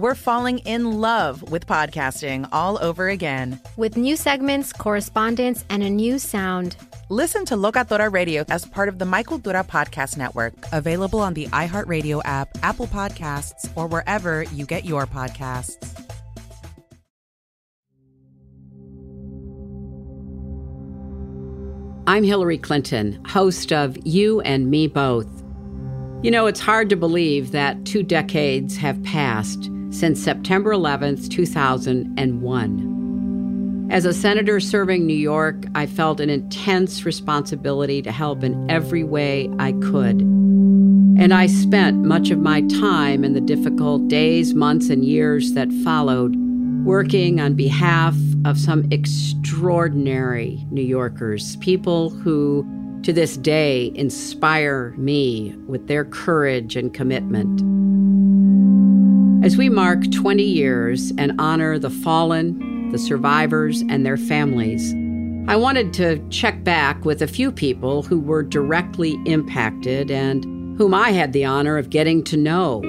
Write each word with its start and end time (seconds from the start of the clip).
we're 0.00 0.14
falling 0.14 0.58
in 0.60 0.98
love 0.98 1.50
with 1.50 1.66
podcasting 1.66 2.48
all 2.52 2.82
over 2.82 3.10
again. 3.10 3.60
With 3.76 3.98
new 3.98 4.16
segments, 4.16 4.72
correspondence, 4.72 5.66
and 5.68 5.82
a 5.82 5.90
new 5.90 6.18
sound. 6.18 6.76
Listen 7.10 7.44
to 7.44 7.54
Locatora 7.54 8.10
Radio 8.10 8.44
as 8.48 8.64
part 8.64 8.88
of 8.88 8.98
the 8.98 9.04
My 9.04 9.22
Cultura 9.22 9.66
Podcast 9.66 10.16
Network, 10.16 10.54
available 10.72 11.20
on 11.20 11.34
the 11.34 11.48
iHeartRadio 11.48 12.22
app, 12.24 12.48
Apple 12.62 12.86
Podcasts, 12.86 13.70
or 13.76 13.86
wherever 13.86 14.44
you 14.44 14.64
get 14.64 14.86
your 14.86 15.06
podcasts. 15.06 15.76
I'm 22.06 22.24
Hillary 22.24 22.58
Clinton, 22.58 23.22
host 23.26 23.70
of 23.70 23.98
You 24.06 24.40
and 24.40 24.70
Me 24.70 24.86
Both. 24.86 25.28
You 26.22 26.30
know, 26.30 26.46
it's 26.46 26.60
hard 26.60 26.88
to 26.88 26.96
believe 26.96 27.52
that 27.52 27.84
two 27.84 28.02
decades 28.02 28.76
have 28.78 29.02
passed 29.02 29.70
since 29.90 30.22
September 30.22 30.72
11th, 30.72 31.28
2001. 31.30 33.88
As 33.90 34.04
a 34.04 34.14
senator 34.14 34.60
serving 34.60 35.04
New 35.04 35.12
York, 35.12 35.64
I 35.74 35.86
felt 35.86 36.20
an 36.20 36.30
intense 36.30 37.04
responsibility 37.04 38.00
to 38.02 38.12
help 38.12 38.44
in 38.44 38.70
every 38.70 39.02
way 39.02 39.50
I 39.58 39.72
could. 39.72 40.20
And 40.20 41.34
I 41.34 41.48
spent 41.48 42.04
much 42.04 42.30
of 42.30 42.38
my 42.38 42.60
time 42.62 43.24
in 43.24 43.32
the 43.32 43.40
difficult 43.40 44.06
days, 44.06 44.54
months, 44.54 44.90
and 44.90 45.04
years 45.04 45.54
that 45.54 45.72
followed 45.84 46.36
working 46.84 47.40
on 47.40 47.54
behalf 47.54 48.14
of 48.44 48.56
some 48.58 48.84
extraordinary 48.92 50.64
New 50.70 50.82
Yorkers, 50.82 51.56
people 51.56 52.10
who 52.10 52.64
to 53.02 53.12
this 53.12 53.36
day 53.36 53.90
inspire 53.96 54.94
me 54.96 55.52
with 55.66 55.88
their 55.88 56.04
courage 56.04 56.76
and 56.76 56.94
commitment. 56.94 57.60
As 59.42 59.56
we 59.56 59.68
mark 59.68 60.10
20 60.10 60.42
years 60.42 61.12
and 61.16 61.40
honor 61.40 61.78
the 61.78 61.90
fallen 61.90 62.70
the 62.90 62.98
survivors, 62.98 63.82
and 63.82 64.04
their 64.04 64.16
families. 64.16 64.94
I 65.48 65.56
wanted 65.56 65.92
to 65.94 66.18
check 66.28 66.62
back 66.64 67.04
with 67.04 67.22
a 67.22 67.26
few 67.26 67.50
people 67.50 68.02
who 68.02 68.20
were 68.20 68.42
directly 68.42 69.18
impacted 69.26 70.10
and 70.10 70.44
whom 70.76 70.94
I 70.94 71.10
had 71.10 71.32
the 71.32 71.44
honor 71.44 71.78
of 71.78 71.90
getting 71.90 72.22
to 72.24 72.36
know. 72.36 72.82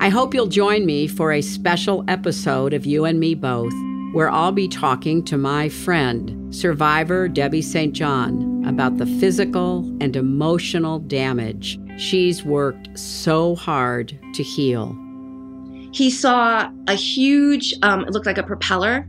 I 0.00 0.08
hope 0.08 0.34
you'll 0.34 0.46
join 0.46 0.86
me 0.86 1.06
for 1.06 1.32
a 1.32 1.42
special 1.42 2.04
episode 2.08 2.72
of 2.72 2.86
You 2.86 3.04
and 3.04 3.20
Me 3.20 3.34
Both, 3.34 3.74
where 4.12 4.30
I'll 4.30 4.52
be 4.52 4.68
talking 4.68 5.22
to 5.24 5.36
my 5.36 5.68
friend, 5.68 6.54
survivor 6.54 7.28
Debbie 7.28 7.62
St. 7.62 7.92
John, 7.92 8.64
about 8.66 8.98
the 8.98 9.06
physical 9.06 9.80
and 10.00 10.16
emotional 10.16 10.98
damage 10.98 11.78
she's 11.98 12.44
worked 12.44 12.98
so 12.98 13.54
hard 13.54 14.18
to 14.34 14.42
heal 14.42 14.96
he 15.92 16.10
saw 16.10 16.70
a 16.86 16.94
huge, 16.94 17.74
um, 17.82 18.04
it 18.04 18.12
looked 18.12 18.26
like 18.26 18.38
a 18.38 18.42
propeller 18.42 19.08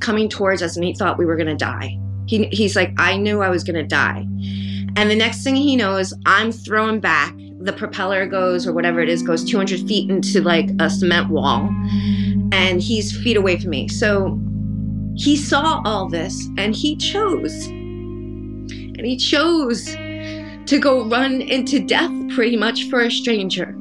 coming 0.00 0.28
towards 0.28 0.62
us, 0.62 0.76
and 0.76 0.84
he 0.84 0.94
thought 0.94 1.18
we 1.18 1.24
were 1.24 1.36
going 1.36 1.46
to 1.46 1.56
die. 1.56 1.98
He, 2.26 2.46
he's 2.52 2.76
like, 2.76 2.92
I 2.98 3.16
knew 3.16 3.40
I 3.40 3.48
was 3.48 3.64
going 3.64 3.76
to 3.76 3.86
die. 3.86 4.26
And 4.96 5.10
the 5.10 5.16
next 5.16 5.42
thing 5.42 5.56
he 5.56 5.76
knows, 5.76 6.12
I'm 6.24 6.52
thrown 6.52 7.00
back. 7.00 7.34
The 7.60 7.72
propeller 7.72 8.26
goes, 8.26 8.66
or 8.66 8.72
whatever 8.72 9.00
it 9.00 9.08
is, 9.08 9.22
goes 9.22 9.44
200 9.44 9.86
feet 9.86 10.10
into 10.10 10.42
like 10.42 10.70
a 10.78 10.90
cement 10.90 11.30
wall, 11.30 11.68
and 12.52 12.80
he's 12.80 13.16
feet 13.16 13.36
away 13.36 13.58
from 13.58 13.70
me. 13.70 13.88
So 13.88 14.38
he 15.14 15.36
saw 15.36 15.82
all 15.84 16.08
this, 16.08 16.46
and 16.58 16.74
he 16.74 16.96
chose. 16.96 17.66
And 17.66 19.04
he 19.04 19.16
chose 19.16 19.86
to 19.86 20.78
go 20.80 21.06
run 21.06 21.40
into 21.40 21.78
death 21.78 22.10
pretty 22.34 22.56
much 22.56 22.88
for 22.88 23.00
a 23.00 23.10
stranger. 23.10 23.74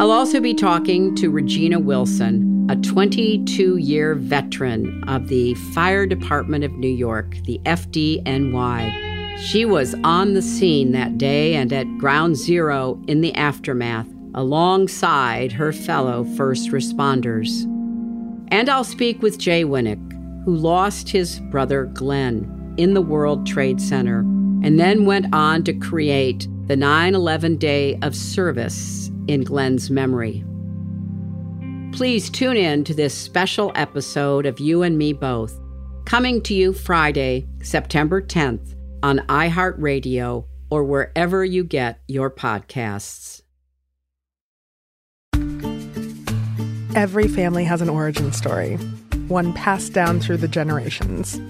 I'll 0.00 0.12
also 0.12 0.40
be 0.40 0.54
talking 0.54 1.14
to 1.16 1.30
Regina 1.30 1.78
Wilson, 1.78 2.66
a 2.70 2.76
22 2.76 3.76
year 3.76 4.14
veteran 4.14 5.04
of 5.06 5.28
the 5.28 5.52
Fire 5.74 6.06
Department 6.06 6.64
of 6.64 6.72
New 6.72 6.88
York, 6.88 7.36
the 7.44 7.60
FDNY. 7.66 9.36
She 9.36 9.66
was 9.66 9.94
on 10.02 10.32
the 10.32 10.40
scene 10.40 10.92
that 10.92 11.18
day 11.18 11.54
and 11.54 11.70
at 11.70 11.98
ground 11.98 12.38
zero 12.38 12.98
in 13.08 13.20
the 13.20 13.34
aftermath, 13.34 14.06
alongside 14.34 15.52
her 15.52 15.70
fellow 15.70 16.24
first 16.34 16.70
responders. 16.70 17.64
And 18.50 18.70
I'll 18.70 18.84
speak 18.84 19.20
with 19.20 19.36
Jay 19.36 19.64
Winuk, 19.64 20.00
who 20.46 20.54
lost 20.54 21.10
his 21.10 21.40
brother 21.50 21.84
Glenn 21.84 22.74
in 22.78 22.94
the 22.94 23.02
World 23.02 23.46
Trade 23.46 23.82
Center 23.82 24.20
and 24.62 24.80
then 24.80 25.04
went 25.04 25.26
on 25.34 25.62
to 25.64 25.74
create 25.74 26.48
the 26.68 26.76
9 26.76 27.14
11 27.14 27.58
Day 27.58 27.98
of 28.00 28.16
Service 28.16 29.10
in 29.30 29.44
Glenn's 29.44 29.90
memory. 29.90 30.44
Please 31.92 32.28
tune 32.28 32.56
in 32.56 32.82
to 32.84 32.94
this 32.94 33.14
special 33.14 33.72
episode 33.74 34.44
of 34.44 34.58
You 34.58 34.82
and 34.82 34.98
Me 34.98 35.12
Both, 35.12 35.58
coming 36.04 36.42
to 36.42 36.54
you 36.54 36.72
Friday, 36.72 37.46
September 37.62 38.20
10th 38.20 38.74
on 39.02 39.20
iHeartRadio 39.28 40.46
or 40.70 40.84
wherever 40.84 41.44
you 41.44 41.64
get 41.64 42.00
your 42.08 42.30
podcasts. 42.30 43.42
Every 46.94 47.28
family 47.28 47.64
has 47.64 47.80
an 47.80 47.88
origin 47.88 48.32
story, 48.32 48.76
one 49.28 49.52
passed 49.52 49.92
down 49.92 50.20
through 50.20 50.38
the 50.38 50.48
generations. 50.48 51.40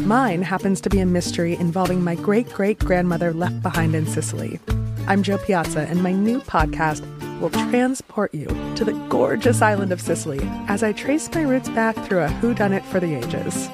Mine 0.00 0.42
happens 0.42 0.80
to 0.80 0.90
be 0.90 0.98
a 0.98 1.06
mystery 1.06 1.54
involving 1.54 2.02
my 2.02 2.16
great 2.16 2.48
great 2.48 2.78
grandmother 2.80 3.32
left 3.32 3.62
behind 3.62 3.94
in 3.94 4.06
Sicily. 4.06 4.58
I'm 5.06 5.22
Jo 5.22 5.38
Piazza, 5.38 5.80
and 5.80 6.02
my 6.02 6.12
new 6.12 6.40
podcast 6.40 7.04
will 7.40 7.50
transport 7.50 8.34
you 8.34 8.46
to 8.76 8.84
the 8.84 8.92
gorgeous 9.08 9.62
island 9.62 9.92
of 9.92 10.00
Sicily 10.00 10.40
as 10.68 10.82
I 10.82 10.92
trace 10.92 11.28
my 11.34 11.42
roots 11.42 11.68
back 11.70 11.96
through 12.06 12.20
a 12.20 12.28
whodunit 12.28 12.84
for 12.84 13.00
the 13.00 13.14
ages. 13.14 13.68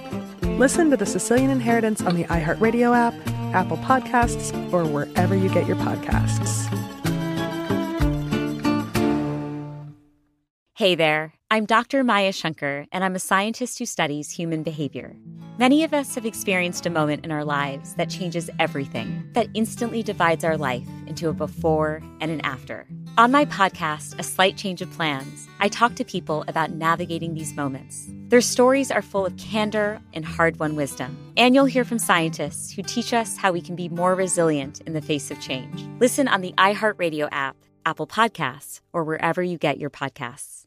Listen 0.59 0.91
to 0.91 0.97
The 0.97 1.07
Sicilian 1.07 1.51
Inheritance 1.51 2.01
on 2.01 2.17
the 2.17 2.25
iHeartRadio 2.25 2.97
app, 2.97 3.15
Apple 3.55 3.77
Podcasts, 3.79 4.53
or 4.73 4.85
wherever 4.85 5.35
you 5.35 5.49
get 5.49 5.67
your 5.67 5.77
podcasts. 5.77 6.73
Hey 10.75 10.95
there, 10.95 11.33
I'm 11.51 11.65
Dr. 11.65 12.05
Maya 12.05 12.33
Shankar, 12.33 12.87
and 12.93 13.03
I'm 13.03 13.15
a 13.15 13.19
scientist 13.19 13.79
who 13.79 13.87
studies 13.87 14.31
human 14.31 14.63
behavior. 14.63 15.17
Many 15.59 15.85
of 15.85 15.95
us 15.95 16.15
have 16.17 16.27
experienced 16.27 16.85
a 16.85 16.91
moment 16.91 17.25
in 17.25 17.33
our 17.33 17.43
lives 17.43 17.95
that 17.95 18.11
changes 18.11 18.51
everything, 18.59 19.27
that 19.33 19.49
instantly 19.55 20.03
divides 20.03 20.45
our 20.45 20.59
life 20.59 20.87
into 21.07 21.31
a 21.31 21.33
before 21.33 22.03
and 22.21 22.31
an 22.31 22.43
after. 22.43 22.87
On 23.17 23.33
my 23.33 23.47
podcast, 23.47 24.19
A 24.19 24.23
Slight 24.23 24.59
Change 24.59 24.83
of 24.83 24.91
Plans, 24.93 25.49
I 25.59 25.69
talk 25.69 25.95
to 25.95 26.05
people 26.05 26.45
about 26.47 26.73
navigating 26.73 27.33
these 27.33 27.55
moments. 27.55 28.07
Their 28.29 28.43
stories 28.43 28.91
are 28.91 29.01
full 29.01 29.25
of 29.25 29.35
candor 29.39 29.99
and 30.13 30.27
hard 30.27 30.59
won 30.59 30.77
wisdom. 30.77 31.17
And 31.39 31.55
you'll 31.55 31.65
hear 31.65 31.87
from 31.87 31.99
scientists 31.99 32.73
who 32.73 32.83
teach 32.83 33.15
us 33.15 33.39
how 33.39 33.53
we 33.53 33.63
can 33.63 33.77
be 33.77 33.89
more 33.89 34.15
resilient 34.15 34.83
in 34.83 34.93
the 34.93 35.01
face 35.01 35.31
of 35.31 35.41
change. 35.41 35.87
Listen 36.01 36.29
on 36.29 36.43
the 36.43 36.53
iHeartRadio 36.59 37.31
app, 37.33 37.57
Apple 37.87 38.07
Podcasts, 38.07 38.83
or 38.93 39.05
wherever 39.05 39.43
you 39.43 39.57
get 39.57 39.79
your 39.79 39.89
podcasts. 39.89 40.67